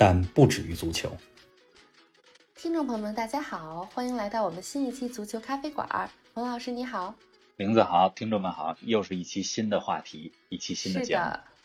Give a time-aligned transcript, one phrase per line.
[0.00, 1.14] 但不止于足球。
[2.56, 6.10] 听众朋友们，大家好，欢迎来到我们新一期足球咖啡馆。
[6.32, 7.14] 冯老师你好，
[7.58, 11.24] 林子好，听众们好，又是一期新的话题，一期新的节目。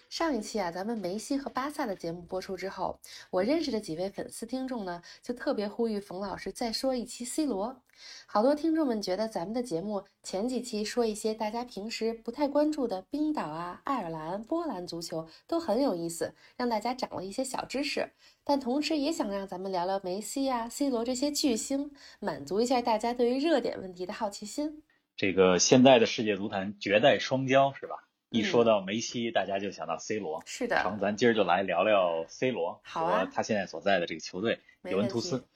[0.09, 3.00] 上一期啊，咱们梅西和巴萨的节目播出之后，
[3.32, 7.81] 我认识的几位粉丝听众呢，就特别呼吁冯老师再说一期 C 罗。
[8.26, 18.12] 好多听众们觉得咱们的节目前几期说一些大家平时不太关注的冰岛啊、爱尔兰、波兰足球都很有意思，让大家长了一些小知识。
[18.44, 24.84] 但同时也想让咱们聊聊梅西啊、C 罗这些巨星，满足一下大家对于热点问题的好奇心。
[25.17, 28.05] 这个现在的世界足坛绝代双骄是吧？
[28.36, 30.44] 一说到梅西，大家就想到 C 罗。
[30.45, 35.47] 是的，成，咱今儿就来聊聊 C 罗和他现在所在的这个球队尤文图斯。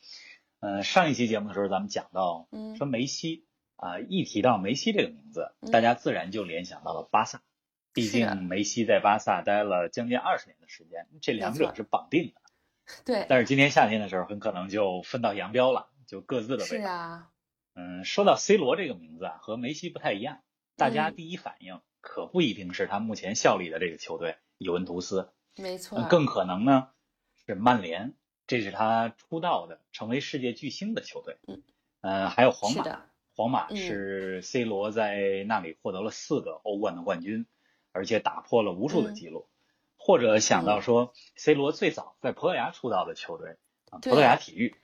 [0.61, 7.41] 嗯，上一期节目的时候，咱们讲到，说梅西啊，一提到梅西这个名字，大家自然就联想到了巴萨。
[7.91, 12.41] 毕竟梅西在巴萨待了将近二十年的时间，这两者是绑定的。
[13.03, 13.25] 对。
[13.27, 16.77] 但是今年夏天的时候，很可能就分道扬镳了，就各自的位置。
[16.77, 17.29] 是啊。
[17.75, 20.41] 嗯，说到 C 罗这个名字啊，和梅西不太一样，
[20.75, 21.81] 大家第一反应。
[22.01, 26.89] 可不一定是他目前效力的这个球队尤文图斯，没错，更可能呢
[27.45, 28.13] 是曼联，
[28.47, 31.37] 这是他出道的成为世界巨星的球队。
[31.47, 31.61] 嗯，
[32.01, 33.01] 呃，还有皇马，
[33.35, 37.45] 皇马是 C 罗在那里获得了四个欧冠的冠军，
[37.91, 39.47] 而且打破了无数的记录。
[39.97, 43.57] 或者想到说，C 罗最早在葡萄牙出道的球队
[43.89, 44.75] 啊，葡萄牙体育。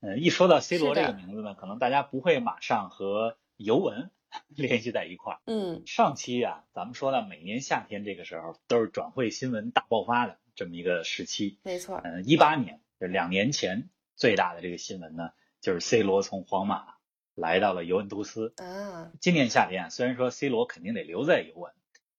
[0.00, 4.10] 嗯，一说到 C 罗这个名字呢，可能大家不会马上和尤文。
[4.48, 5.40] 联系在一块儿。
[5.46, 11.58] 嗯，上期啊，咱们说到每年夏天这个时候都是转会新闻大爆发的这么一个时期。
[11.62, 12.00] 没错。
[12.04, 16.94] 嗯，一八年就两年前最大的这个新闻呢，就是 C 罗从皇马
[17.34, 18.54] 来到了尤文图斯。
[18.56, 19.12] 啊。
[19.20, 21.72] 今年夏天啊，虽然说 C 罗肯定得留在尤文，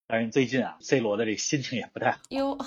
[0.07, 2.19] 但是最近啊，C 罗的这个心情也不太好。
[2.29, 2.57] 哟。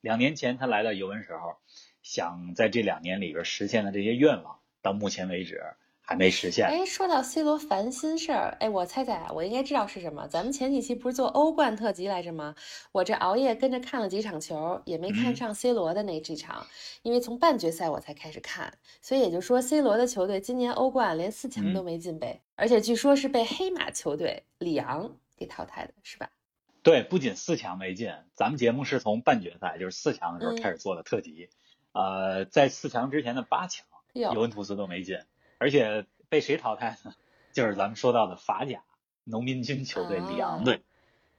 [0.00, 1.56] 两年前他来到尤文时候，
[2.02, 5.62] 想在这两年里边实现的这些愿望，到目前为止。
[6.12, 6.66] 还没实现。
[6.66, 10.28] 哎，说到 C 罗烦心事儿，哎，我猜猜，我应该知道是什么。
[10.28, 12.54] 咱们前几期不是做欧冠特辑来着吗？
[12.92, 16.66] 我这熬夜跟着看了几场球，也没看上 C 罗的那几场，
[17.00, 26.28] 因为从半决赛我才开始看，所以也就说 C 罗的球队今年欧冠连四强都没进呗，而且据说是被黑马球队里昂给淘汰的，是吧？
[26.82, 31.48] 对，不仅四强没进，咱们节目是从半决赛，就是四强的时候开始做的特辑，
[31.92, 35.16] 呃，在四强之前的八强，尤文图斯都没进。
[35.62, 37.14] 而且被谁淘汰呢？
[37.54, 38.82] 就是咱们说到的法甲
[39.24, 40.82] 农民军球队里昂队，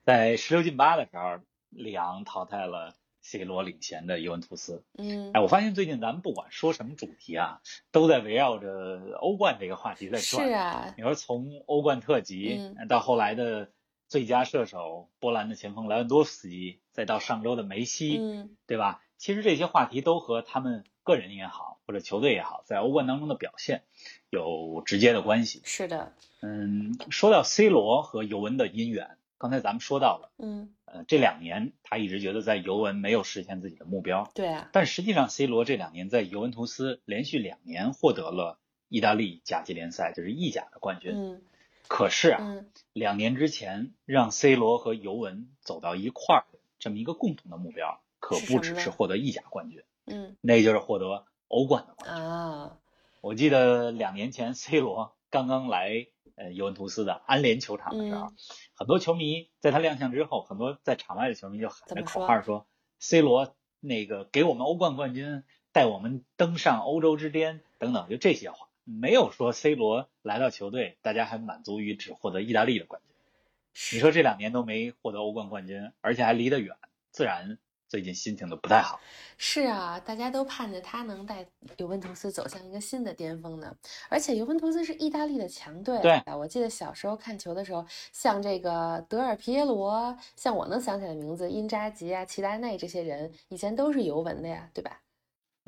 [0.04, 4.82] 在十六进八的时候，里昂淘汰了 C 罗领衔的尤文图斯。
[4.96, 10.46] 嗯，哎，我发现最近咱们不管说什么主题啊，都在围绕着欧冠这个话题在转。
[10.46, 13.72] 是啊，你说从欧冠特辑到后来的
[14.08, 19.02] 最佳射手波兰的前锋莱万多夫斯基，再到上周的梅西，对吧？
[19.18, 23.82] 其实这些话题都和他们个人也好，或者球队也好，在欧冠当中的表现
[24.30, 25.60] 有直接的关系。
[25.64, 34.28] 是的，嗯，说到 C 罗和尤文的姻缘，刚才咱们说到了，嗯，呃，这两年他一直觉得在尤文没有实现自己的目标。
[34.34, 34.70] 对啊。
[34.72, 41.12] 但实际上，C 罗这两年在尤文图斯连续两年获得了意大利甲级联赛，就是意甲的冠军。
[41.14, 41.42] 嗯。
[41.86, 46.44] 可是啊，两年之前让 C 罗和尤文走到一块儿
[46.78, 48.00] 这么一个共同的目标。
[48.26, 52.78] 可不只是获得意甲冠军，嗯，那就是获得欧冠的冠军啊！
[53.20, 56.06] 我记得两年前 C 罗刚刚来
[56.36, 58.32] 呃尤文图斯的安联球场的时候，
[58.74, 62.66] 很多球迷在他亮相之后，很多在场外的球迷就喊着口号说
[62.98, 65.42] ：“C 罗那个给我们欧冠冠军，
[65.72, 73.96] 带我们登上欧洲之巅等等，就这些话，没有说 C 罗来到球队，大家还满足于只获得意大利的冠军。
[73.96, 76.76] 你说这两年都没获得欧冠冠军，而且还离得远，
[77.10, 77.58] 自然。”
[77.94, 78.98] 最近心情都不太好。
[79.38, 81.46] 是啊，大家都盼着他能带
[81.76, 83.72] 尤文图斯走向一个新的巅峰呢。
[84.08, 86.00] 而且尤文图斯是意大利的强队。
[86.00, 94.98] 对，我记得小时候看球的时候，像这个德尔皮耶罗，像我能想起来的名字，因扎吉啊、齐达内这些人，以前都是尤文的呀，对吧？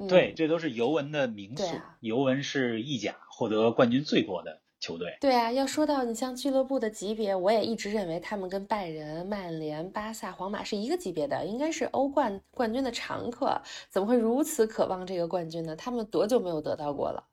[0.08, 1.64] 对，这都是尤文的名宿。
[2.00, 5.16] 尤文是意甲获得冠军最多的球队。
[5.20, 13.60] 对啊，要说到你像俱乐部的级别，我也一直认为他们跟拜仁、曼联、巴萨、皇马是一个级别的，应该是欧冠冠军的常客。
[13.88, 15.74] 怎么会如此渴望这个冠军呢？
[15.76, 17.24] 他们多久没有得到过了？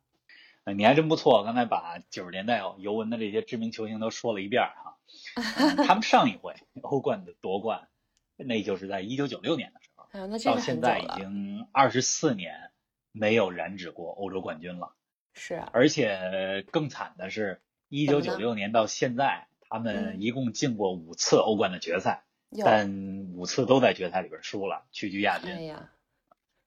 [0.76, 4.98] 你还真不错，刚才把九十年代尤文的这些知名球星都说了一遍哈。
[5.86, 7.90] 他们上一回欧冠的夺冠，
[8.38, 10.08] 那就是在一九九六年的时候，
[10.54, 12.72] 到现在已经二十四年
[13.12, 14.94] 没有染指过欧洲冠军了。
[15.34, 22.24] 是，啊而且更惨的是，一九九六年到现在，他们一共进过五次欧冠的决赛，
[22.64, 25.52] 但五次都在决赛里边输了，屈居亚军。
[25.52, 25.90] 哎呀，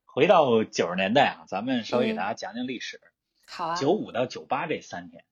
[0.05, 3.01] 回到九十年代啊，咱们稍微给大家讲讲历史。
[3.47, 3.77] 好啊。
[3.77, 5.25] 九五到九八这三年，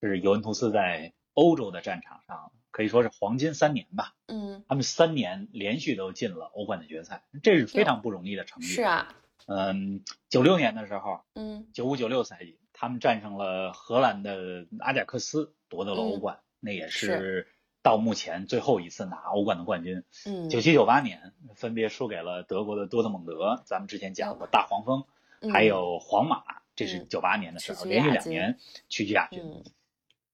[0.00, 4.14] 是尤文图斯在欧洲的战场上可以说是黄金三年吧。
[4.26, 4.64] 嗯。
[4.68, 8.68] 他们三年连续都进了欧冠的决赛，这是非常不容易的成绩。
[8.68, 9.14] 是啊。
[9.46, 12.58] 嗯，九六年的时候，嗯，九五九六赛季。
[12.78, 17.48] 他们战胜了荷兰的阿贾克斯，夺得了欧冠，那也是。
[17.82, 20.02] 到目前最后一次拿欧冠的冠军。
[20.26, 25.06] 嗯，九七九八年分别输给了德国的多特蒙德，咱们之前讲过大黄蜂，
[25.52, 26.42] 还有皇马，
[26.74, 28.58] 这是九八年的时候，连续两年
[28.88, 29.62] 屈居亚军。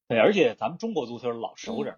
[0.08, 1.96] 对，而且咱们中国足球老熟人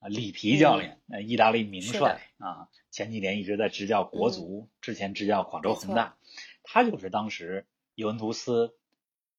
[0.00, 6.16] 啊，里皮教练，呃，意大利名帅啊，前几年一直在执教国足，之前执教广州恒大，
[6.64, 7.64] 他就是当时
[7.94, 8.74] 尤文图斯。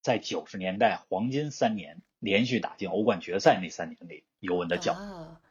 [0.08, 5.42] 在九十年代黄金三年连续打进欧冠决赛那三年里，尤文的教啊，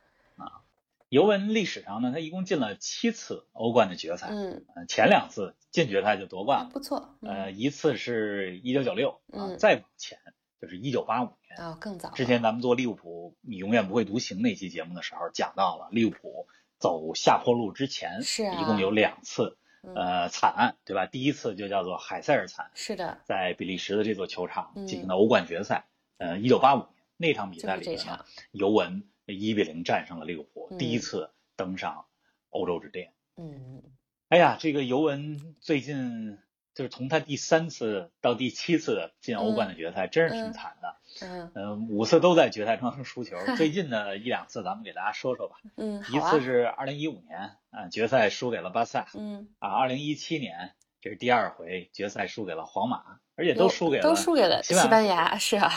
[1.11, 10.19] 尤文历史上呢，他一共进了七次欧冠的决赛，嗯，前两次进决赛就夺冠了，不错，呃，一次是一九九六啊，再往前
[10.59, 12.13] 就是一九八五年啊，更早。
[12.13, 16.47] 之前咱们做利物浦你永远不会独行那期节目的时候讲到了利物浦
[16.79, 19.59] 走下坡路之前，是一共有两次。
[19.95, 21.07] 呃，惨案对吧？
[21.07, 25.87] 第一次就叫做海塞尔惨，是的，在比利时的这座球场进行的欧冠决赛。
[26.19, 32.07] 呃，一九八五年那场比赛里边呢，尤文一比零战胜了利物浦，第一次登上
[32.51, 33.13] 欧洲之巅。
[33.37, 33.83] 嗯，
[34.29, 36.39] 哎呀，这个尤文最近。
[36.77, 40.96] 就是从他第三次到第七次进欧冠的决赛，真是挺惨的。
[41.23, 43.37] 嗯嗯，五次都在决赛中输球。
[43.57, 45.57] 最近的一两次，咱们给大家说说吧。
[45.77, 49.09] 嗯，一次是二零一五年，啊，决赛输给了巴萨。
[49.15, 49.49] 嗯。
[49.59, 55.73] 啊，二零一七年这是第二回决赛输给了皇马，而且都输给了都输给了西班牙，是啊。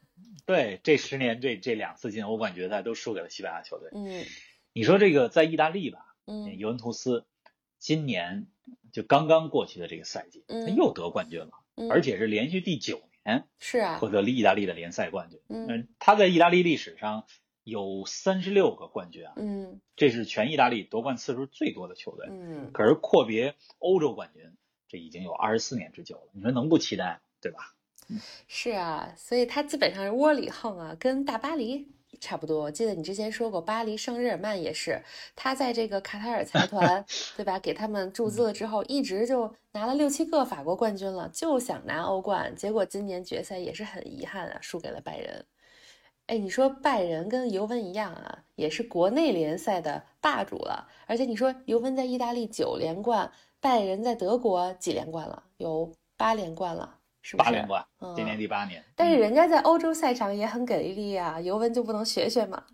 [0.46, 3.90] 对，这十年这这两次进欧冠决赛都输给了西班牙球队。
[3.92, 4.24] 嗯。
[4.72, 6.00] 你说这个在意大利吧？
[6.26, 6.56] 嗯。
[6.58, 7.26] 尤文图斯
[7.78, 8.46] 今年。
[8.90, 11.50] 就刚刚过去的这个赛季，他又得冠军了，
[11.90, 13.08] 而且是连续第九年
[13.58, 15.40] 是啊获得了意大利的联赛冠军。
[15.48, 17.24] 嗯，他在意大利历史上
[17.64, 22.26] 有三十六个冠军啊，嗯，这是全意大利夺冠次数最多的球队。
[22.30, 24.42] 嗯，可是阔别欧洲冠军，
[24.88, 27.74] 这已经有二十四年之久了，你说能不期待对吧？
[28.46, 31.88] 是啊，所以他基本上是窝里横啊，跟大巴黎。
[32.20, 35.02] 差不多，我记得你之前说过，巴黎圣日耳曼也是，
[35.36, 37.04] 他在这个卡塔尔财团，
[37.36, 37.58] 对吧？
[37.58, 45.44] 给他们注资了之后，一直就拿了六七个法国冠军了，就想拿欧冠，结果今年决赛也是很遗憾啊，输给了拜仁。
[46.26, 53.30] 哎，你说拜仁跟尤文一样啊，也是国内联赛的霸主了，而且你说尤文在意大利九连冠，
[53.60, 55.44] 拜仁在德国几连冠了？
[55.56, 56.97] 有八连冠了。
[57.36, 57.84] 八连冠，
[58.16, 58.84] 今年第八年。
[58.96, 62.64] 但是人家在欧洲赛场也很给力啊，尤文就不能学学吗？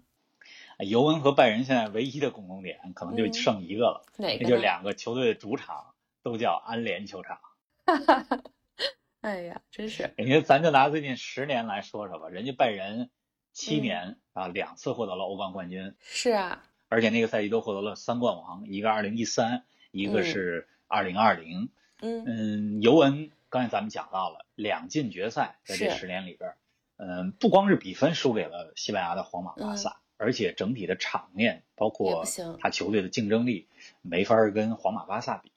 [0.79, 4.45] 尤文和拜仁现在唯一的共同点可能就剩一个了，哪个？
[4.45, 7.39] 就两个球队的主场都叫安联球场。
[9.21, 10.13] 哎呀，真是！
[10.19, 13.09] 你看，咱就拿最近十年来说说吧，人家拜仁
[13.53, 21.71] 七年啊两次获得了欧冠冠军，是啊，而且那个赛季都获得了三冠王，一个二零一三，一个是二零二零。
[22.01, 23.31] 嗯嗯，尤文。
[23.55, 26.57] 刚才咱们讲到了两进决赛，在这十年里边，
[26.97, 32.25] 嗯，不光是比分输给了西班牙的皇马、巴萨，而且整体的场面，包括
[32.59, 33.69] 他球队的竞争力，
[34.03, 35.53] 没法跟皇马、巴萨比。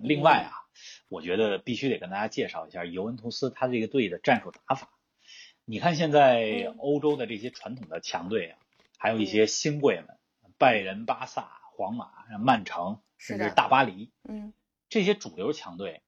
[0.00, 0.62] 另外啊，
[1.08, 4.88] 我觉得必须得跟大家介绍一下尤文图斯他这个队的战术打法。
[5.64, 8.58] 你看现在欧洲的这些传统的强队啊，
[8.96, 10.16] 还有一些新贵们，
[10.56, 14.52] 拜仁、巴萨、皇马、曼城，甚至大巴黎，嗯，
[14.88, 16.00] 这些主流强队。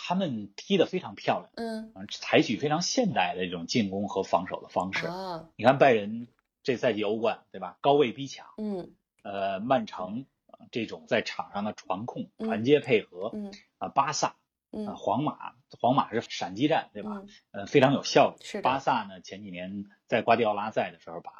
[0.00, 5.06] 他们踢得非常漂亮，嗯，采取非常现代的这种进攻和防守的方式。
[5.06, 6.28] 啊，你看拜仁
[6.62, 7.76] 这赛季欧冠，对吧？
[7.80, 10.24] 高位逼抢，嗯，呃，曼城
[10.70, 14.36] 这种在场上的传控、传接配合，嗯，啊，巴萨，
[14.70, 17.22] 嗯，皇马，皇马是闪击战，对吧？
[17.50, 18.36] 呃，非常有效率。
[18.44, 21.32] 是巴萨呢，前几年在瓜迪奥拉在的时候，把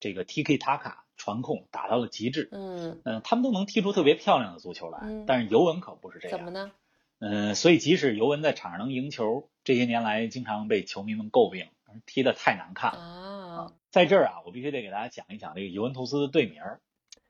[0.00, 2.48] 这个 TK 塔卡传控打到了极致。
[2.50, 5.00] 嗯，嗯，他们都能踢出特别漂亮的足球来。
[5.26, 6.38] 但是尤文可不是这样。
[6.38, 6.72] 怎么呢？
[7.18, 11.68] 嗯，所以即使尤文在场上能赢球，这些年来经常被球迷们诟病，
[12.04, 13.72] 踢得太难看了啊。
[13.90, 16.80] 在这儿啊，我必须得给大家讲一讲这个尤文图斯的队名儿。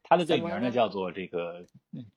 [0.08, 1.66] 他的队名呢叫做这个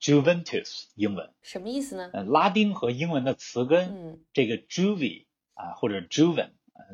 [0.00, 2.10] Juventus，英文什么意思呢？
[2.12, 6.50] 呃，拉丁和英文的词根，这个 Juve 啊或者 Juven，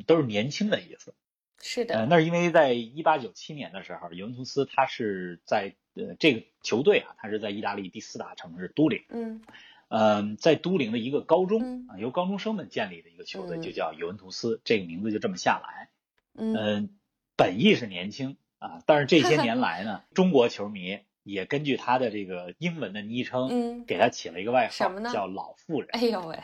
[0.07, 1.15] 都是年轻的意思。
[1.61, 2.07] 是的。
[2.07, 9.05] 那是因为在一八九七年的时候，尤文图斯他是在呃这个球队啊，他是在意大利第四大城市都灵。
[9.11, 9.43] 嗯。
[9.89, 15.91] 嗯，在都灵的一个高中啊，由高中生们建立的一个球队，就叫尤文图斯，这个名字就这么下来。
[16.35, 16.91] 嗯，
[17.37, 25.13] 本意是年轻啊，但是这些年来呢， 中国球迷也根据他的这个英文的昵称，嗯，给他起了一个外号，什么呢？
[25.13, 25.89] 叫老妇人。
[25.93, 26.37] 哎呦喂，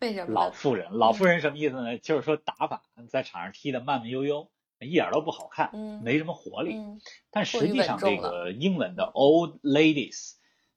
[0.00, 0.32] 为什么？
[0.34, 1.96] 老妇人，老妇人什么意思呢？
[1.98, 6.74] 就是说打法在场上踢的慢慢悠悠，一点都不好看，嗯，没什么活力。
[6.76, 7.00] 嗯，
[7.30, 10.34] 但实际上这个英文的 old ladies。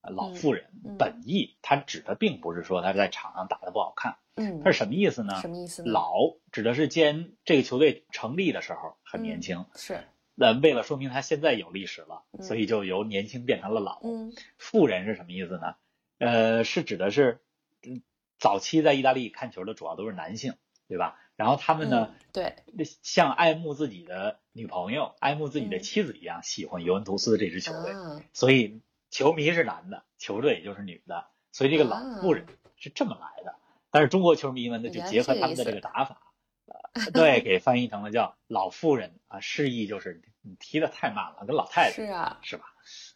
[0.10, 0.66] 老妇人
[0.98, 5.40] 本意，他指的并不是说他在场上打的不好看，嗯，他是什么意思呢？
[5.42, 5.84] 什么意思？
[5.84, 6.14] 老
[6.52, 10.00] 指的是既然这个球队成立的时候很年轻，是，
[10.36, 14.00] 那为了说明他现在有历史了，所以就由年轻变成了老。
[14.04, 15.76] 嗯，妇人是什么意思呢？
[16.20, 17.42] 呃，是指的是，
[17.84, 18.02] 嗯
[18.40, 20.54] 早期在意大利看球的主要都是男性，
[20.88, 21.20] 对吧？
[21.36, 22.56] 然后他们呢，对，
[23.04, 27.94] 像爱慕自己的女朋友、爱慕自己的妻子一样，喜欢尤文图斯这支球队，
[28.34, 28.82] 所以。
[29.10, 32.46] 球迷是男的，球队也就是女的，所以这个老妇人
[32.76, 33.56] 是这么来的。
[33.90, 36.22] 但是中国球迷们呢，就结合他们的这个打法，
[37.14, 42.66] 对，给翻译成了叫老妇人啊，示意就是你踢的太慢了，跟老太太是啊，是吧？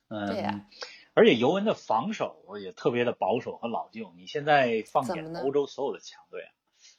[0.07, 0.65] 嗯，
[1.13, 4.13] 而且尤文的防守也特别的保守和老旧。
[4.15, 6.51] 你现在放眼欧洲所有的强队啊，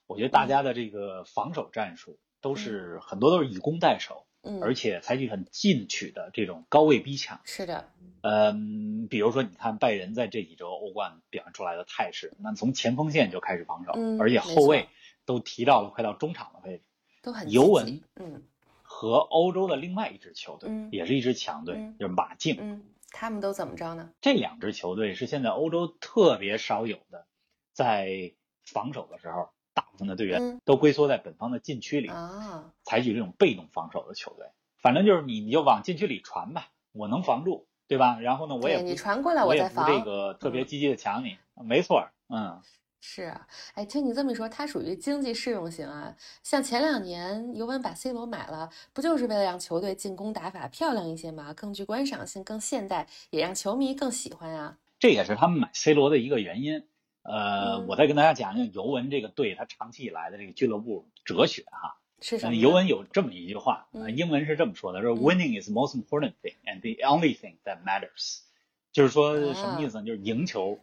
[0.06, 4.26] 我觉得大家的这个防守战术都是很多都是以攻代守。
[4.60, 7.88] 而且采取很进取的这种高位逼抢，是的，
[8.22, 14.88] 嗯，比如说你看拜仁在这几周欧冠表现出来的态势，那从前锋线就开始防守，而且后卫
[15.24, 16.84] 都提到了快到中场的位置，
[17.22, 18.42] 都很尤文，嗯，
[18.82, 24.10] 和欧洲的另外一支球队，也是一支强队，就是马竞，嗯，他们都怎么着呢？
[24.20, 27.26] 这两支球队是现在欧洲特别少有的，
[27.72, 28.32] 在
[28.64, 29.50] 防守的时候。
[29.92, 34.46] 大部分的队员都龟缩在本方的禁区里啊，采取这种被动防守的球队。
[34.80, 38.18] 反正就是你，你就往禁区里传吧，我能防住，对吧？
[38.18, 39.86] 然后呢，我也你传过来，我再防。
[39.86, 42.58] 这个特别积极的抢你，没错，嗯，
[43.02, 43.46] 是啊。
[43.74, 46.16] 哎，听你这么一说，它属于经济适用型啊。
[46.42, 51.52] 像前两年尤文把 C 罗买了，不就是为了让球队进攻打法漂亮一些吗？
[51.52, 54.78] 更具观赏性，更现代，也让球迷更喜欢呀。
[54.98, 56.88] 这也是他们买 C 罗的一个原因。
[57.22, 61.98] 呃，我再跟大家讲讲尤文这个队，他长期以来的这个俱乐部哲学哈。
[62.20, 62.54] 是什么？
[62.54, 68.42] 尤文有这么一句话，英文是这么说的：说 Winning is the most important thing and the only thing that matters。
[68.92, 70.04] 就是说什么意思呢？
[70.04, 70.78] 就是赢球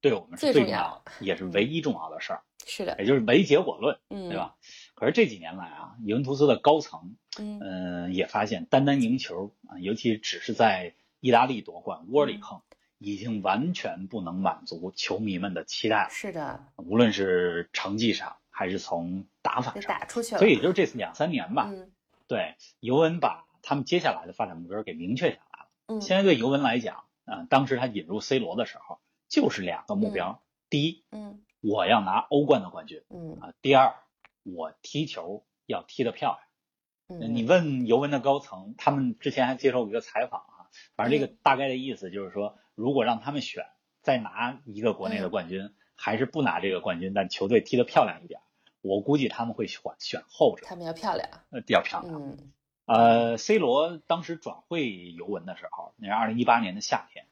[0.00, 2.42] 对我们是最重要的，也是唯一重要的事儿。
[2.66, 4.56] 是的，也就是唯结果论，对吧？
[4.94, 12.62] 可是这几年来啊，尤文图斯的高层，嗯，也发现单单赢球啊，尤其只是在意大利夺冠窝里横。
[13.02, 16.10] 已经完全不能满足球迷们的期待了。
[16.10, 20.38] 是的，无论是成绩上还是从打法上，打出去了。
[20.38, 21.90] 所以也就是这两三年吧，嗯，
[22.28, 25.68] 对尤文把他们接下来的发展目标给明确下来了。
[25.86, 33.38] 嗯，现在对尤文来讲，啊，当时他引入 C 罗的时候，就是两个目标：第一，嗯，我要拿欧冠的冠军，嗯。
[33.40, 33.94] 啊；第二，
[34.42, 36.38] 我踢球要踢得漂
[37.08, 37.22] 亮。
[37.22, 42.58] 嗯，你问尤文的高层，他们之前还接受过一个采访啊，反正这个大概的意思就是说。
[42.80, 43.66] 如果让他们选，
[44.00, 48.40] 再拿一个国内的冠军，还是不拿这个冠军，但球队踢得漂亮一点，
[48.80, 50.64] 我估计他们会选选后者。
[50.66, 52.38] 他们要漂亮，呃，要漂亮。
[52.86, 57.26] 呃，C 罗当时转会尤文的时候，那是二零一八年的夏天，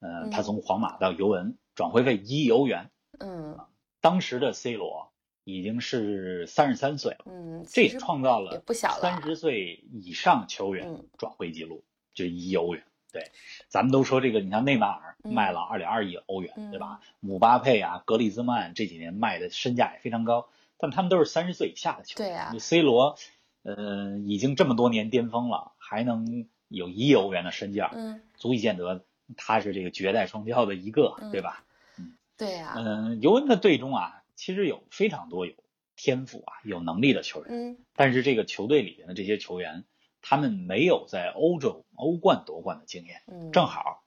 [0.00, 2.90] 呃，他从皇马到尤文，转会费一亿欧元。
[3.18, 3.58] 嗯，
[4.02, 5.12] 当时的 C 罗
[5.44, 7.24] 已经是三十三岁了。
[7.24, 12.84] 嗯，这也创造了不小三十岁以上球员转会记录，就一亿欧元。
[13.12, 13.30] 对，
[13.68, 17.00] 咱们都说这个，你像内马尔卖了二点二亿欧元，对吧？
[17.20, 20.48] 姆巴佩啊，格里兹曼这几年卖的身价也非常高，
[20.78, 22.30] 但他们都是三十岁以下的球员。
[22.30, 23.16] 对啊，C 罗，
[23.62, 29.04] 呃，已经这么多年巅峰了，还能有一亿欧元的身价，嗯，足以见得
[29.36, 31.64] 他是这个绝代双骄的一个，对吧？
[31.98, 32.74] 嗯，对呀。
[32.76, 35.54] 嗯，尤文的队中啊，其实有非常多有
[35.96, 39.84] 天赋啊、有能力的球员，嗯，但是这个球队里面的这些球员。
[40.22, 44.04] 他们没有在欧洲欧冠夺冠的经验，嗯，正好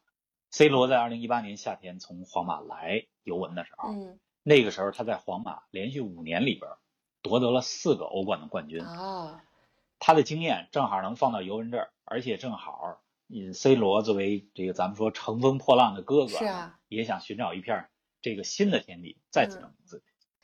[0.51, 6.69] ，C 罗在二零一八年夏天从皇马来尤文的时候，嗯，那个时候他在皇马连续五年里边
[7.21, 9.43] 夺得了四个欧冠的冠军啊，
[9.99, 17.89] 他的经验正好能放到尤文这儿，而且正好，嗯，C 罗作为这个咱们说乘风破浪的哥哥，是啊，也想寻找一片
[18.21, 20.03] 这个新的天地，再次证明自己。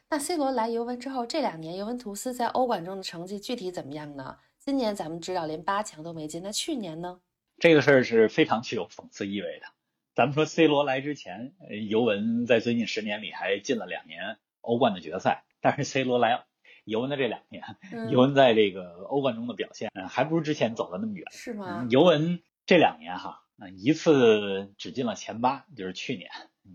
[0.10, 4.40] 那 C 罗来尤文之后，这两年尤文图斯在欧冠中的成绩具体怎么样呢？
[4.70, 7.20] 今年咱们知道连八强都没进，那去年呢？
[7.58, 9.66] 这个事儿是非常具有讽刺意味的。
[10.14, 11.56] 咱们说 C 罗来之前，
[11.90, 16.46] 尤文在最近十年里还进了两年欧冠的决赛，但是 C 罗来
[16.86, 17.64] 尤文的这两年，
[18.12, 21.26] 尤文在这个欧冠中的表现，还不如之前走的那么远。
[21.32, 21.88] 是吗？
[21.90, 23.42] 尤文这两年哈，
[23.76, 26.30] 一次只进了前八，就是去年；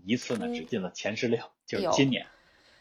[0.05, 2.27] 一次呢只进了前十六，就是今年。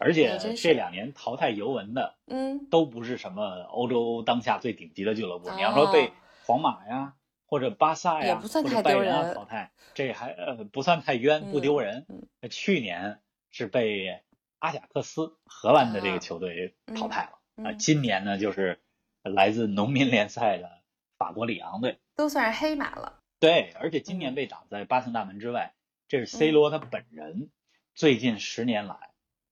[0.05, 5.51] 而且这两年淘汰尤文的，嗯，都不是什么欧洲当下最顶级的俱乐部。
[5.53, 6.13] 你要说被
[6.45, 7.15] 皇马呀，
[7.47, 12.07] 或者巴萨呀，或者拜仁啊淘汰，这还呃不算太冤，不丢人。
[12.51, 13.21] 去年
[13.51, 14.21] 是被
[14.59, 17.73] 阿贾克斯荷兰的这个球队淘汰了啊。
[17.73, 18.83] 今年呢，就是
[19.23, 20.83] 来自农民联赛的
[21.17, 23.21] 法国里昂队，都算是黑马了。
[23.41, 25.73] 对，而且今年被挡在八层大门之外，
[26.09, 27.51] 这是 C 罗他本人
[27.95, 28.97] 最近十年来。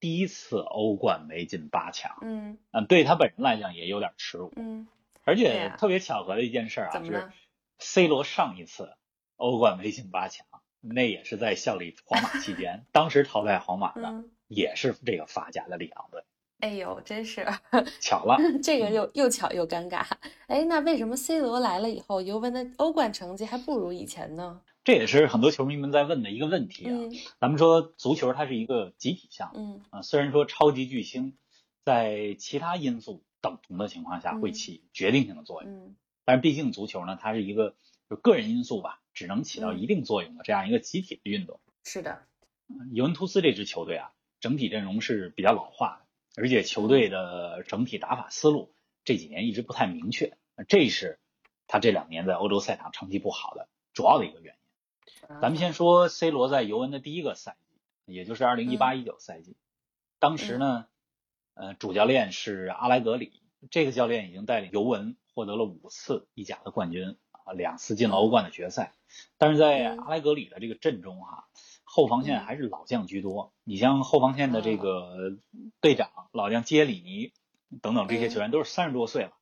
[0.03, 2.59] 第一次欧冠没进八强，嗯。
[2.73, 4.89] 嗯，对他本人来讲也有点耻辱，嗯，
[5.23, 7.31] 而且特别巧合的一件事啊，是
[7.79, 8.95] C 罗上一次
[9.37, 10.45] 欧冠没进八强，
[10.81, 16.25] 那也是在效力皇马期间， 当时淘汰皇马的也是这个法甲的里昂队。
[16.59, 17.47] 哎呦，真是
[18.03, 20.05] 巧了， 这个又又巧又尴尬。
[20.49, 24.61] 哎，那为什么 C 罗来了以后，尤文的欧冠成绩还不如以前呢？
[24.85, 26.99] 这也是很多球迷们在问的一个问题啊。
[27.41, 31.37] 咱们说足球它是一个集体项目，啊，虽然说超级巨星
[31.85, 37.77] 在其他因素等同的情况下会起决定性的作用，但是毕竟足球呢，它是一个
[38.11, 41.61] 就个人因素吧，只能起到一定作用的这样一个集体的运动。
[41.85, 42.23] 是的，
[42.93, 46.01] 尤文图斯这支球队啊，整体阵容是比较老化
[46.35, 48.75] 的，而且球队的整体打法思路
[49.05, 50.37] 这几年一直不太明确，
[50.67, 51.21] 这是
[51.69, 54.62] 他这两年在欧洲赛场成绩不好的主要的一个原因。
[55.41, 57.57] 咱们先说 C 罗在尤文的第一个赛
[58.07, 59.57] 季，也就是二零一八一九赛季，
[60.19, 60.87] 当时呢，
[61.55, 63.41] 呃，主教练是阿莱格里，
[63.71, 68.93] 这个教练已经带领尤文获得了五次意甲的冠军啊，两次进了欧冠的决赛。
[69.39, 71.47] 但是在阿莱格里的这个阵中哈，
[71.85, 73.53] 后防线还是老将居多。
[73.65, 75.39] 你像后防线的这个
[75.81, 77.33] 队长老将基耶里尼
[77.81, 79.33] 等等这些球员都是三十多岁了，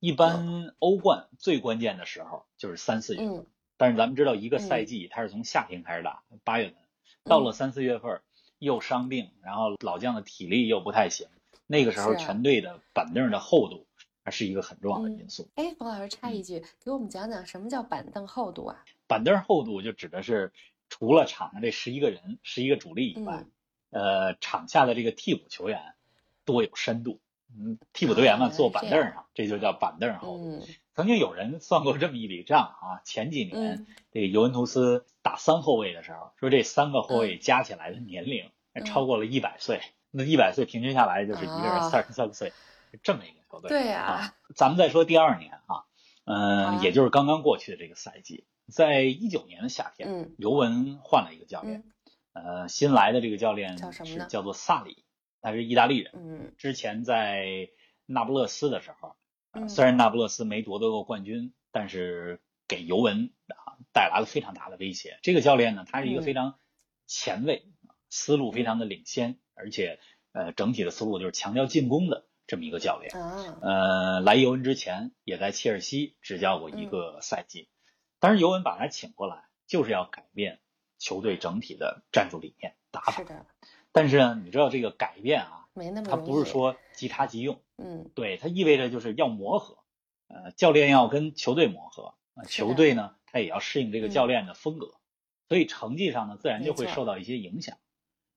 [0.00, 3.46] 一般欧冠最关键的时候就是三四月份。
[3.76, 6.76] 但是咱们知道，一个赛季它是从夏天开始打，八月份
[7.24, 8.20] 到了三四月份
[8.58, 11.26] 又伤病，然后老将的体力又不太行，
[11.66, 13.86] 那个时候全队的板凳的厚度
[14.22, 15.48] 还是一个很重要的因素。
[15.56, 18.84] 哎，冯老师插一句，给我们讲讲什么叫板凳厚度啊？
[19.06, 20.52] 板凳厚度就指的是
[20.88, 23.44] 除了场上这十一个人、十一个主力以外，
[23.90, 25.94] 呃，场下的这个替补球员
[26.44, 27.20] 多有深度。
[27.56, 30.66] 嗯，替补队员们坐板凳上，这就叫板凳厚度。
[30.94, 38.50] 曾经有人算过这么一笔账啊，前几年这个尤文图斯打三后卫的时候，说这三个后卫加起来的年龄
[38.84, 42.52] 超过了一百岁，那一百岁平均下来就是一个人三十三岁，
[43.02, 43.68] 这么一个球队。
[43.68, 45.84] 对呀，咱们再说第二年啊，
[46.24, 51.82] 嗯，也就是刚刚过去的这个赛季，在一九年的夏天，尤文换了一个教练，
[52.34, 55.04] 呃，新来的这个教练是叫做萨里。
[55.44, 57.68] 他是意大利人，嗯，之前在
[58.06, 65.18] 那不勒斯的时候，虽然那不勒斯没夺得过冠军，但是给尤文啊带来了非常大的威胁。
[65.22, 66.58] 这个教练呢，他是一个非常
[67.06, 67.68] 前卫，
[68.08, 70.00] 思路非常的领先，而且
[70.32, 73.12] 呃整体的思路就是强调进攻的这么一个教练。
[73.60, 77.68] 呃，来尤文之前也在切尔西执教过一个赛季，
[78.18, 80.60] 但是尤文把他请过来就是要改变
[80.98, 83.12] 球队整体的战术理念打法。
[83.12, 83.44] 是的。
[83.94, 89.78] 但是呢，你知道这个改变啊，没那么它不是说即插即用，嗯，对，它意味着就是要磨合，
[90.26, 92.14] 呃，教练要跟球队磨合，
[92.48, 94.96] 球队呢，他也要适应这个教练的风格，
[95.48, 97.78] 所以成绩上呢，自然就会受到一些影响，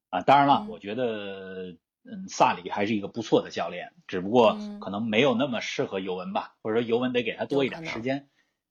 [0.09, 8.29] 啊，当然了，我觉得，嗯，萨里还是一个不错的教练，只不过可能没有那么适合尤文吧，或者说尤文得给他多一点时间。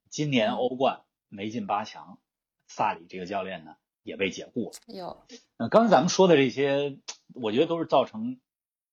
[0.09, 2.17] 今年欧冠没进八强，
[2.65, 3.75] 萨里这个教练呢？
[4.07, 4.71] 也被解雇了。
[4.87, 5.21] 有，
[5.57, 6.97] 嗯，刚才咱们说的这些，
[7.33, 8.39] 我觉得都是造成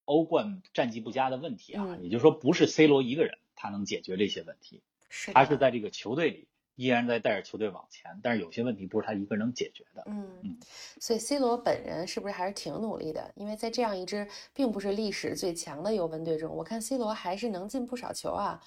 [0.05, 1.96] 欧冠战绩不佳的问题啊。
[2.03, 10.03] 也就是说，不是 C 罗一个人他能解决这些问题，是他是在这个球队里依然在带着球队往前，但是有些问题不是他一个人能解决的。
[10.07, 10.59] 嗯嗯，
[11.00, 13.31] 所以 C 罗本人是不是还是挺努力的？
[13.37, 18.61] 因为在这样一支并不是历史最强的尤文队中，我看 C 罗还是能进不少球啊。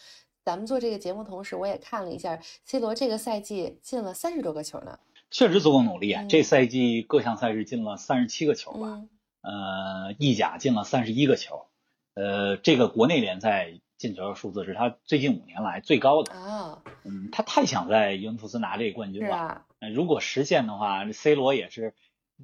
[0.46, 4.98] 咱们做这个节目同时，我也看了一下 C 罗这个赛季进了三十多个球呢。
[5.30, 6.26] 确实足够努力啊！
[6.30, 9.02] 这赛季各项赛事进了三十七个球吧，
[9.42, 11.68] 呃，意甲进了三十一个球，
[12.14, 16.84] 呃，这个国内联赛进球的数字是他最近五年来最高的啊。
[17.04, 19.66] 嗯，他太想在尤文图斯拿这个冠军了。
[19.94, 21.94] 如果实现的话，C 罗也是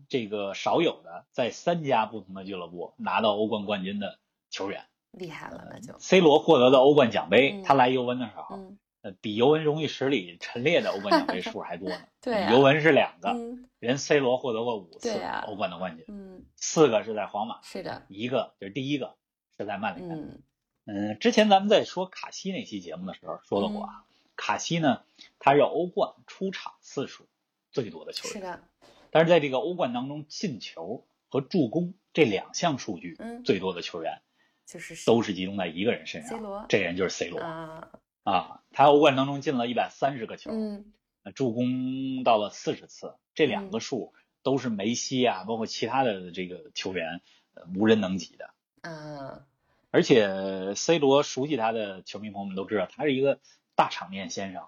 [0.09, 4.19] 这个少有的在三家不同的俱乐部拿到欧冠冠军的
[4.49, 12.01] 球员厉害了，那就 C 罗获得的欧冠奖杯，嗯他来尤文的时候，嗯呃，比尤文荣誉史里陈列的欧冠奖杯数还多呢。
[12.21, 15.11] 对啊尤文是两个，嗯人 C 罗获得过五次
[15.45, 19.17] 欧冠的冠军，嗯，四个是在皇马，是的，一个就是第一个
[19.57, 20.09] 是在曼联。
[20.09, 20.41] 嗯
[20.85, 24.05] 嗯，之前咱们在说卡西那期节目的时候说到过啊，
[24.37, 25.03] 卡西呢，
[25.37, 27.27] 他是欧冠出场次数
[27.71, 28.63] 最多的球员，是的，
[29.11, 34.21] 但是在这个欧冠当中，进球和助攻这两项数据嗯最多的球员
[34.65, 37.89] 就是都是集中在一个人身 C 上，罗这人就是 C 罗啊，
[38.23, 47.21] 啊，他欧冠当中进了一百三十个球，嗯呃助攻到了四十次，这两个数都是梅西啊，包括其他的这个球员
[47.53, 48.49] 呃无人能及的。
[48.81, 49.43] 嗯，
[49.91, 53.39] 而且 C 罗熟悉他的球迷朋友们都知道，他是一个
[53.75, 54.67] 大场面先生。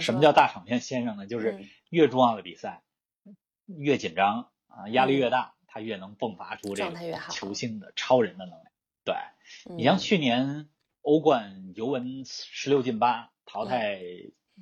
[0.00, 1.28] 什么叫大场面先生呢？
[1.28, 2.82] 就是嗯越重要的比赛，
[3.66, 8.64] 越紧张啊，压力越大，他越能迸发出这个球星的超人的能量。
[9.04, 9.14] 对
[9.70, 10.68] 嗯你像去年
[11.06, 14.00] 欧冠尤文十六进八淘汰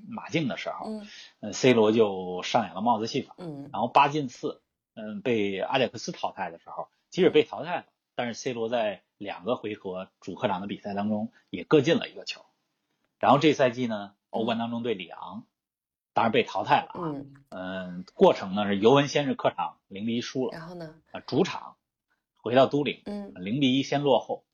[0.07, 1.09] 马竞的时候，嗯。
[1.41, 3.35] 呃，C 罗就上演了帽子戏法。
[3.39, 3.71] 嗯。
[3.73, 4.61] 然后八进四，
[4.95, 12.45] 嗯，被阿贾克斯淘汰的时候，即使被淘汰了，但是 C 罗在两个回合主客场的比赛当中也各进了一个球。
[13.19, 15.47] 然后这赛季呢，欧冠当中对里昂，
[16.13, 17.01] 当然被淘汰了啊。
[17.01, 21.77] 嗯，嗯，过程呢是尤文先是客场零比一输了，然后呢，啊，主场
[22.37, 23.33] 回到都灵嗯。
[23.37, 24.45] 零比一先落后，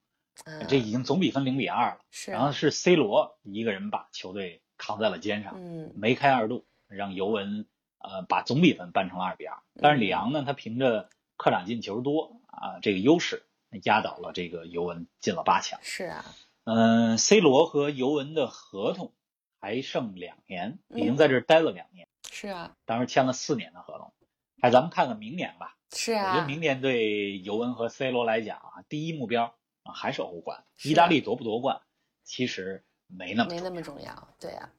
[0.45, 2.01] 啊，这已经总比分零比二了。
[2.11, 7.67] 是然后是 C 罗一个人把球队扛在了肩上，嗯梅开二度，让尤文
[7.99, 9.59] 呃把总比分扳成了二比二。
[9.81, 13.43] 但是里昂呢，他凭着客场进球多啊这个优势，
[13.85, 15.79] 压倒了这个尤文进了八强。
[15.83, 16.25] 是啊，
[16.65, 19.13] 嗯、c 罗和尤文的合同
[19.61, 24.13] 还剩两年，已经嗯在这儿待了两年，是啊，当时签了四年的合同。
[24.61, 25.77] 哎，咱们看看明年吧。
[25.93, 30.63] 是啊我觉得啊，明年对尤文和 C 罗来讲啊，第一目标啊还是欧冠。
[30.85, 31.81] 意大利夺不夺冠，
[32.23, 34.71] 其实没那么没那么重要对啊。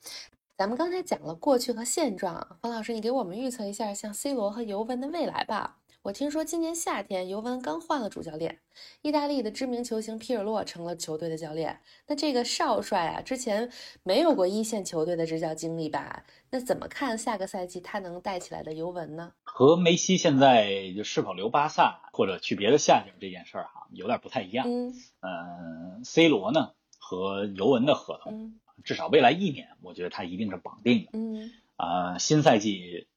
[0.57, 5.80] 咱们刚才讲了过去和现状，方老师，你给我们预测一下像 C 罗和尤文的未来吧。
[6.03, 8.57] 我听说今年夏天尤文刚换了主教练，
[9.03, 11.79] 意大利的知名球星皮尔洛成了球队的教练。
[12.07, 16.25] 那这个少帅啊，之前没有过一线球队的执教经历吧？
[16.49, 19.33] 那怎么看下个赛季他能带起来的尤文呢？
[19.43, 24.65] 和梅西现在就是否留巴萨或者去别的下家这件事儿哈，有点不太一样。
[24.67, 31.09] 嗯嗯，C 罗呢和尤文的合同，嗯至少未来一年，我觉得他一定是绑定的。
[31.13, 33.07] 嗯，啊、新赛季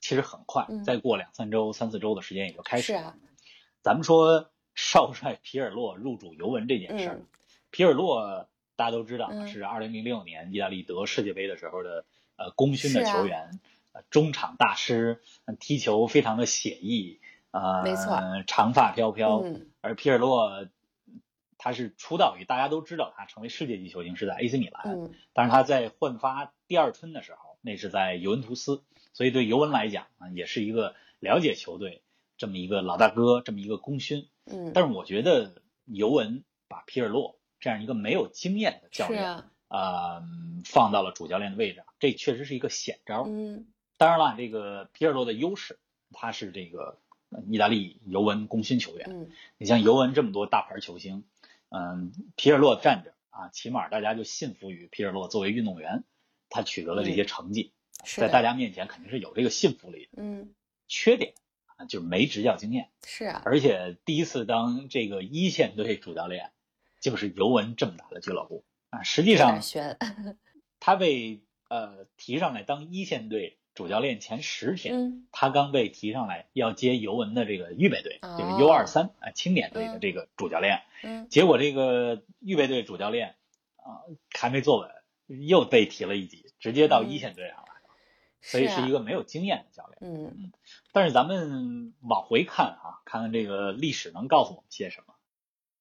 [0.00, 0.84] 其实很快，嗯。
[0.84, 2.98] 再过两三周、三四周的时间也就开始了。
[2.98, 3.16] 是啊，
[3.82, 7.26] 咱们说少帅皮尔洛入主尤文这件事儿，嗯。
[7.70, 9.48] 皮尔洛大家都知道、嗯。
[9.48, 12.04] 是二零零六年意大利得世界杯的时候的
[12.36, 13.60] 呃功勋的球员，
[13.92, 17.20] 呃中场大师，呃踢球非常的写意，
[17.50, 19.42] 呃，没错长发飘飘。
[19.44, 19.68] 嗯。
[19.80, 20.66] 而皮尔洛
[21.58, 25.14] 他是出道于大家都知道他成为世界级球星是在 AC 米兰，嗯。
[25.32, 28.82] 但是他在焕发第二春的时候，那是在尤文图斯，
[29.14, 32.02] 所以对尤文来讲啊，也是一个了解球队
[32.36, 34.28] 这么一个老大哥，这么一个功勋。
[34.44, 40.22] 嗯，但是我觉得尤文把皮尔洛这样一个没有经验的教练，啊，呃，
[40.66, 43.24] 放到了主教练的位置，这确实是一个险招。
[43.26, 45.78] 嗯当然了，这个皮尔洛的优势，
[46.10, 46.98] 他是这个
[47.30, 49.06] 呃意大利尤文功勋球员。
[49.08, 51.22] 嗯你像尤文这么多大牌球星，
[51.68, 56.02] 嗯，皮尔洛站着啊，起码大家就信服于皮尔洛作为运动员，
[56.50, 57.72] 他取得了这些成绩，
[58.06, 60.22] 在大家面前肯定是有这个信服力的。
[60.22, 60.54] 嗯
[60.86, 61.32] 缺点
[61.76, 66.52] 啊，就是没执教经验，是啊，而且第一次当这个一线队主教练，
[67.00, 69.02] 就是尤文这么大的俱乐部啊。
[69.02, 69.60] 实际上，
[70.78, 80.82] 他被呃提上来当一线队主教练前十天，嗯他刚被提上来要接尤文的这个预备队，哦就是 U 二三啊青年队的嗯这个主教练。
[81.02, 83.36] 嗯结果这个预备队主教练
[83.76, 84.04] 啊
[84.38, 84.90] 还没坐稳，
[85.46, 87.73] 又被提了一级，直接到一线队上来了，
[88.44, 89.98] 所以是一个没有经验的教练。
[90.00, 90.52] 嗯。
[90.92, 95.14] 但是咱们往回看啊，看看这个历史能告诉我们些什么。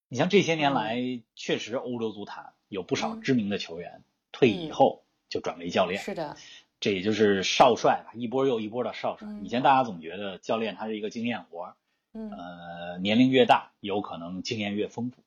[0.08, 3.22] 你像这些年来，确实欧洲足坛有不少嗯。
[3.22, 6.38] 知名的球员、退役以后就转为教练，是的，
[6.80, 9.28] 这也就是少帅吧，一波又一波的少帅。
[9.28, 9.44] 嗯。
[9.44, 11.76] 以前大家总觉得教练他是一个经验活儿，
[12.14, 12.32] 嗯。
[12.32, 15.22] 呃，年龄越大，有可能经验越丰富。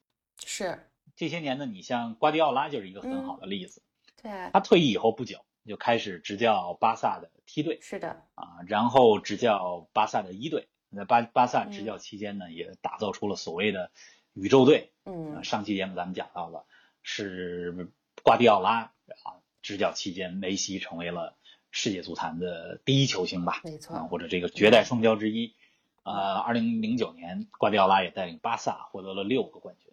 [0.45, 3.83] 是，这些年呢，你像瓜迪奥拉就是一个很好的例子。
[4.23, 10.69] 对啊，他退役以后不久就开始执教巴萨的梯队是的，啊，然后执教巴萨的一队。
[10.95, 13.91] 在巴巴萨执嗯教期间呢，也打造出了所谓的
[14.33, 14.93] 宇宙队。
[15.05, 16.65] 嗯呃上期节目咱们讲到了，
[17.03, 17.91] 是
[18.23, 18.93] 瓜迪奥拉
[19.25, 21.37] 啊执教期间，梅西成为了
[21.71, 25.55] 世界足坛的第一球星吧，没错啊，或者这个绝代双骄之一。
[26.03, 29.93] 呃，二零零九年，瓜迪奥拉也带领巴萨获得了六个冠军。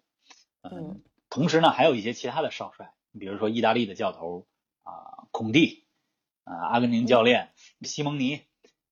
[0.62, 4.46] 嗯同时呢，还有一些其他的少帅，比如说意大利的教头
[4.84, 5.84] 啊，孔蒂，
[6.44, 8.42] 啊，阿根廷教练西蒙尼，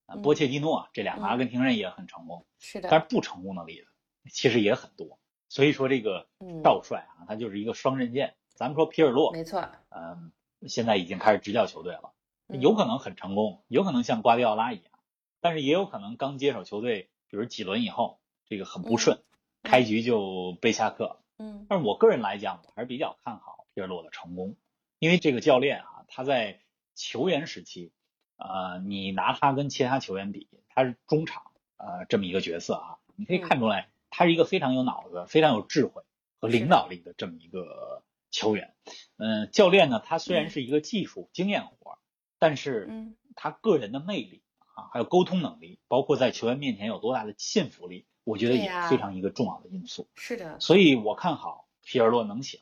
[0.07, 2.45] 啊，波切蒂诺，这两个阿根廷人也很成功。
[2.59, 2.89] 是的。
[2.91, 3.87] 但是不成功的例子
[4.31, 5.21] 其实也很多。
[5.49, 6.29] 所以说这个
[6.65, 8.35] 少帅啊，他就是一个双刃剑。
[8.55, 10.33] 咱们说皮尔洛，没错，嗯，
[10.69, 12.13] 现在已经开始执教球队了，
[12.49, 14.93] 有可能很成功，有可能像瓜迪奥拉一样，
[15.41, 19.19] 但是也有可能刚接手球队，比如几轮以后，这个很不顺，
[19.63, 21.21] 开局就被下课。
[21.39, 24.57] 嗯，但是我个人来讲，我还是比较看好皮尔洛的成功，
[25.03, 26.61] 因为这个教练啊，他在
[26.95, 27.91] 球员时期，
[28.37, 36.05] 呃，你拿他跟其他球员比，他是中场呃这么一个角色啊，你可以看出来，他是一个非常有脑子、非常有智慧
[36.39, 38.05] 和领导力的这么一个。
[38.35, 38.73] 球员，
[39.19, 40.03] 嗯，教练呢？
[40.03, 41.99] 他虽然是一个技术经验活，
[42.39, 42.89] 但是，
[43.37, 50.09] 他个人的魅力啊，还有沟通能力，包括在球员面前有多大的信服力，我觉得也非常一个重要的因素。
[50.15, 52.61] 是的，所以我看好皮尔洛能行。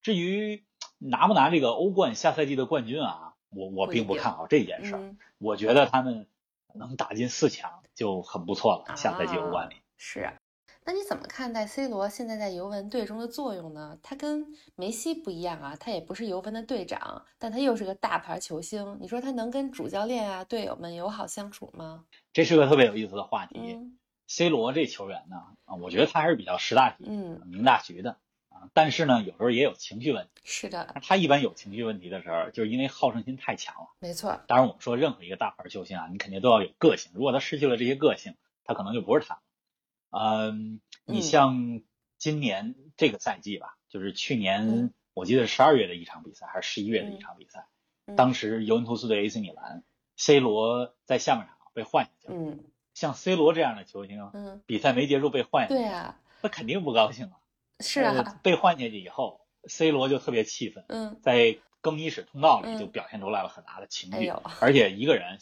[0.00, 0.62] 至于
[1.00, 5.16] 拿不拿这个欧冠下赛季的冠军啊，我我并不看好这件事儿。
[5.38, 6.28] 我觉得他们
[6.74, 8.96] 能打进四强就很不错了。
[8.96, 10.30] 下赛季欧冠里是。
[10.82, 13.98] 那你怎么看待 C 罗现在在尤文队中的作用呢？
[14.02, 18.98] 他跟梅西不一样啊，他也不是尤文的队长，但他又是个大牌球星。
[19.00, 22.04] 你说他能跟主教练啊、队友们友好相处吗？
[22.32, 23.78] 这是个特别有意思的话题。
[24.26, 25.36] C 罗这球员呢，
[25.66, 28.29] 啊，我觉得他还是比较识大体、嗯，明大局的啊。
[28.72, 30.40] 但是呢，有时候也有情绪问题。
[30.44, 33.88] 是的，他一般有情绪问题的时候，就是因为好胜心太强了。
[34.00, 34.40] 没错。
[34.46, 37.12] 当然，我们说任何一个大牌球星啊，你肯定都要有个性。
[37.14, 39.40] 如果他失去了这些个性，他可能就不是他。
[40.10, 41.82] 嗯，你像
[42.18, 47.66] 今年这个赛季吧，就是去年我记得十二月的一场比赛还是十一月的一场比赛，
[48.16, 49.82] 当时尤文图斯对 AC 米兰
[50.16, 52.34] ，C 罗在下半场被换下去了。
[52.36, 57.32] 嗯，像 C 罗这样的球星，嗯，比赛没结束被换下去，对啊，那肯定不高兴啊。
[57.80, 65.38] 是啊，被换下去以后，C 罗就特别气愤，嗯，在更衣室通道里就表现出来了很大的情绪，而且一个人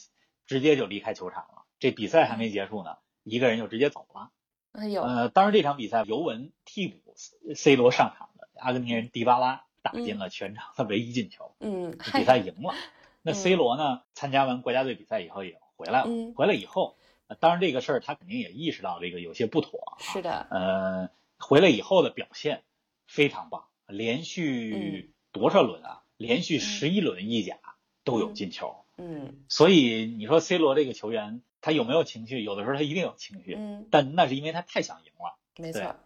[0.47, 1.65] 直接就离开球场了。
[1.79, 4.31] 这比赛还没结束呢，一个人就直接走了。
[4.73, 7.15] 呃，当然这场比赛尤文替补
[7.55, 12.75] C 罗上场的阿根廷人迪巴拉打进了全场的唯一进球，嗯，比赛赢了。
[13.23, 16.97] 那 C 罗呢，参加完国家队比赛以后也回来了，回来以后，
[17.41, 22.63] 当然这个事儿他肯定也意识到这个有些不妥，是的，呃，回来以后的表现
[23.07, 26.03] 非常棒，连续多少轮啊？
[26.17, 27.59] 连续十一轮意甲
[28.05, 31.43] 都有进球，嗯，所以你说 C 罗这个球员。
[31.61, 32.45] 他有没有情绪？
[32.45, 35.37] 有的时候他一定有情绪，嗯，但那是因为他太想赢了。
[35.57, 35.97] 没错，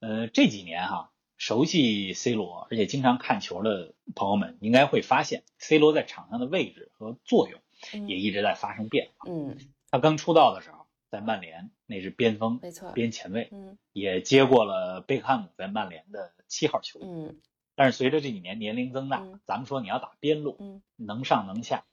[0.00, 7.60] 呃，这几年哈，熟悉 C 罗而且经常看球的朋友们应该会发现，C 罗在场上的位置和作用
[8.08, 9.30] 也一直在发生变化。
[9.30, 9.56] 嗯，
[9.92, 17.40] 他刚出道的时候在曼联那是边锋，没错，边前卫，嗯，也接过了贝克汉姆在曼联的七号球，嗯，
[17.74, 21.84] 但是随着这几年年龄增大，咱们说你要打边路，嗯，能上能下，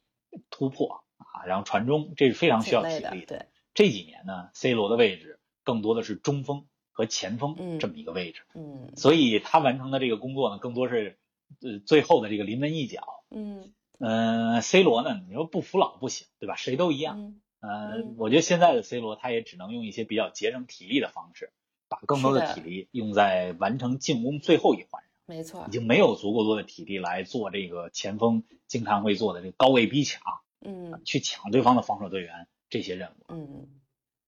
[0.49, 1.03] 突破。
[1.15, 3.25] 啊，然后传中，这是非常需要体力的。
[3.25, 8.41] 对，这几年呢，C 罗的位置更多的是中锋和前锋这么一个位置。
[8.53, 11.17] 嗯，所以他完成的这个工作呢，更多是
[11.61, 13.23] 呃最后的这个临门一脚。
[13.31, 16.55] 嗯，呃，C 罗呢，你说不服老不行，对吧？
[16.55, 17.39] 谁都一样。
[17.63, 21.53] 呃，我觉得现在的 C 罗，他也只能用一些比较节省体力的方式，
[21.87, 25.09] 把更多的体力用在完成进攻最后一环上。
[25.25, 30.21] 没错，已经没有足够多的体力来做这个前锋经常会做的这个高位逼抢。
[30.65, 33.25] 嗯，去抢对方的防守队员这些任务。
[33.27, 33.67] 嗯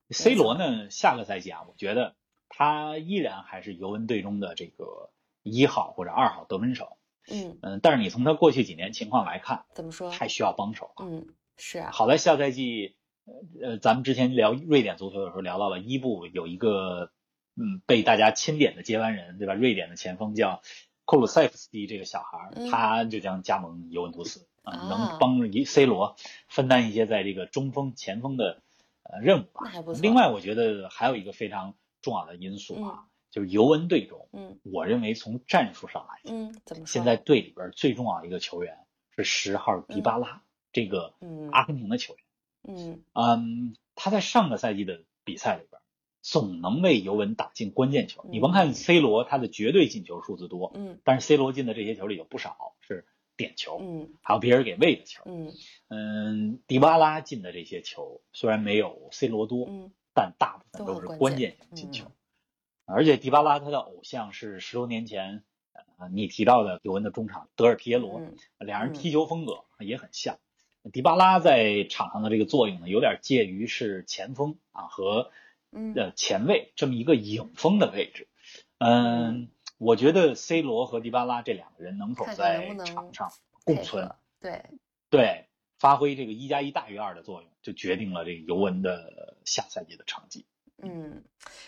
[0.10, 2.16] ，C 罗呢，下个赛季啊，我觉得
[2.50, 5.12] 他依然还是尤文队中的这个
[5.44, 6.98] 一号或者二号得分手。
[7.32, 10.12] 嗯嗯，但是你从他过去几年情况来看，怎么说？
[10.12, 11.06] 太需要帮手了。
[11.06, 11.92] 嗯，是啊。
[11.92, 12.98] 好在下赛季，
[13.62, 17.12] 呃，咱们之前聊瑞典足球的时候聊到了伊布有一个
[17.56, 19.54] 嗯被大家钦点的接班人，对吧？
[19.54, 20.62] 瑞典的前锋叫
[21.06, 24.48] 库鲁塞夫斯基，这个小孩他就将加盟尤文图斯。
[24.66, 26.16] 啊，能帮一 C 罗
[26.48, 28.64] 分担一些在这个中锋、前锋的
[29.04, 29.72] 呃任务吧。
[30.02, 36.92] 另外，我觉得还有一个非常重要的因素啊，就是尤文队中，嗯，我认为从战术上来讲，嗯，怎么说？
[36.92, 38.76] 现在队里边最重要的一个球员
[39.16, 41.14] 是十号迪巴拉，这个
[41.52, 42.25] 阿根廷的球员。
[42.68, 43.04] 嗯。
[43.14, 45.82] 嗯，他在上个赛季的比赛里边，
[46.22, 48.26] 总能为尤文打进关键球。
[48.30, 53.06] 你甭看 C 罗他的绝对进球数字多，嗯，但是 C 罗进的这些球里有不少是。
[53.38, 55.52] 点球，嗯，还有别人给喂的球，嗯。
[55.90, 62.10] 嗯，迪巴拉进的这些球虽然没有 C 罗多，嗯，但大部分都是关键性进球。
[62.86, 65.44] 而且迪巴拉他的偶像是十多年前，
[65.98, 68.22] 呃，你提到的尤文的中场德尔皮耶罗，
[68.58, 70.40] 两人踢球风格也很像。
[70.94, 75.32] 迪巴拉在场上的这个作用呢，有点介于是前锋啊和
[75.96, 78.28] 呃前卫这么一个影锋的位置。
[78.78, 83.32] 嗯，我觉得 C 罗和迪巴拉这两个人能否在场上
[83.64, 84.64] 共存，对
[85.10, 85.48] 对，
[85.80, 90.46] 发挥这个一加一大于二的作用，就决定了这个尤文的下赛季的成绩。
[90.84, 91.24] 嗯，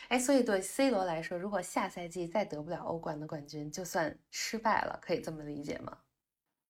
[0.09, 5.97] 哎，所以对 C 罗来说，如果下赛季再得不了欧冠的冠军，就算失败了，可以这么理解吗？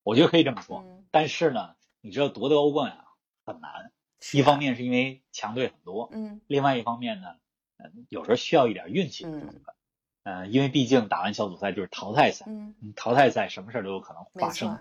[0.03, 0.85] 我觉得可以这么说。
[1.09, 1.75] 但是呢，
[2.07, 3.05] 你知道夺得欧冠啊
[3.45, 3.91] 很难，
[4.31, 7.35] 一方面是因为强队很多，嗯，另外一方面呢，
[7.75, 9.75] 嗯，有时候需要一点运气的成分。
[10.23, 14.79] 嗯，因为毕竟打完小组赛就是淘汰赛，嗯，淘汰赛什么事儿都有可能发生。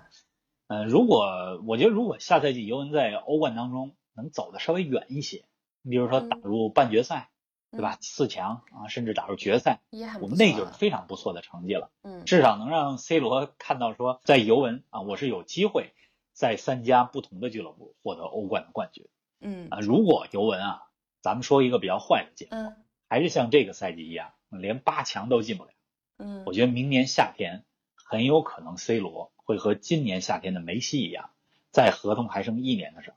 [0.68, 5.44] 嗯，如果我觉得如果下赛季尤文在欧冠当中能走的稍微远一些，
[5.82, 7.28] 你比如说打入半决赛。
[7.72, 7.98] 对吧？
[8.00, 9.80] 四强啊，甚至打入决赛，
[10.22, 11.90] 我们那就是非常不错的成绩了。
[12.02, 15.92] 嗯，至少能让 C 罗看到说，在尤文啊，我是有机会
[16.36, 19.08] 在三家不同的俱乐部获得欧冠的冠军。
[19.40, 20.82] 嗯啊，如果尤文啊，
[21.22, 22.74] 咱们说一个比较坏的结果，
[23.08, 25.70] 还是像这个赛季一样，连八强都进不了。
[26.18, 31.30] 嗯，我觉得明年夏天很有可能 C 罗会和今年夏天的梅西一样，
[31.70, 33.16] 在合同还剩一年的时候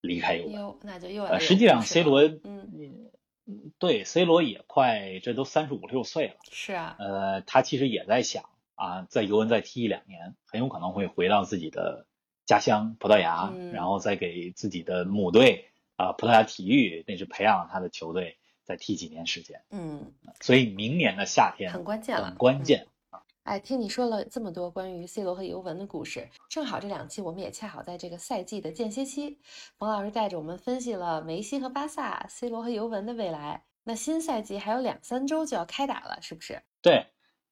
[0.00, 0.76] 离开尤文。
[0.82, 3.10] 那就又呃，实际上 C 罗，嗯。
[3.48, 6.34] 嗯，对，C 罗也快，这都三十五六岁了。
[6.50, 12.05] 是啊，呃，他其实也在想啊，在尤文再踢一两年，很有可能会回到自己的
[12.46, 19.60] 家乡葡萄牙，然后再给自己的母队啊，葡萄牙体育，那是培养他的球队，再踢几年时间。
[19.70, 22.86] 嗯，所以明年的夏天很关键了，很关键。
[23.42, 29.38] 哎，听你说了这么多关于 C 罗和尤文的故事，正好这两期我们也恰好在这个赛季的间歇期，
[29.78, 33.62] 冯老师带着我们分析了梅西和巴萨、C 罗和尤文的未来。
[33.84, 36.60] 那新赛季还有两三周就要开打了，是不是？
[36.82, 37.06] 对，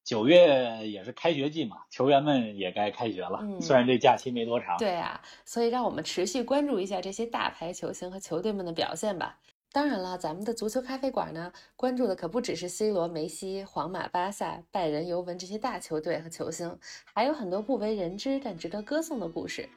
[0.05, 3.39] 九月也是开学季嘛，球员们也该开学了。
[3.41, 4.77] 嗯，虽然这假期没多长。
[4.77, 9.39] 对啊，所以让我们持续关注一下这些大牌球星和球队们的表现吧。
[9.73, 16.79] 当然了，咱们的足球咖啡馆呢，关注的可不只是 C 罗、梅西、皇马、巴萨、拜仁、尤文这些大球队和球星，
[17.13, 19.69] 还有很多不为人知但值得歌颂的故事。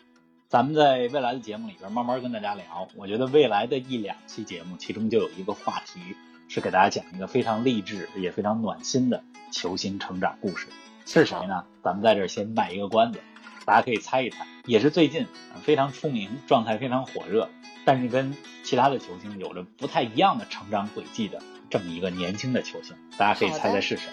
[0.50, 2.88] 咱们在未来的节目里边慢慢跟大家聊。
[2.96, 6.00] 我觉得未来的一两期节目，其中就有一个话题
[6.48, 10.68] 是给大家讲一个非常励志也非常暖心的球星成长故事。
[11.06, 11.64] 是谁呢？
[11.84, 13.20] 咱们在这儿先卖一个关子，
[13.66, 14.46] 大家可以猜一猜。
[14.66, 15.26] 也是最近
[15.64, 17.50] 非常出名，状态非常火热。
[17.86, 24.10] 但是跟其他的球星有着不太一样的成长轨迹的这么一个年轻的球星，大家可以猜猜是谁？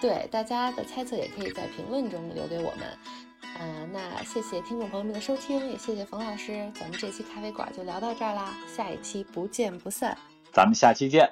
[0.00, 2.86] 对，大家的猜测也可以在评论中留给我们。
[3.58, 10.16] 嗯，那谢谢听众朋友们的收听，也谢谢冯老师，咱们这期咖啡馆就聊到这儿啦，下一期不见不散。
[10.50, 11.30] 咱们下期见。